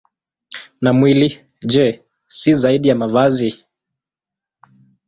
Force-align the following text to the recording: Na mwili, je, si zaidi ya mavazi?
Na 0.81 0.93
mwili, 0.93 1.29
je, 1.71 1.87
si 2.39 2.53
zaidi 2.53 2.87
ya 2.89 2.95
mavazi? 2.95 3.65